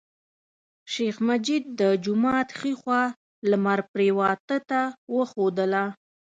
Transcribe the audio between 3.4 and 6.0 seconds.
لمر پریواته ته وښودله.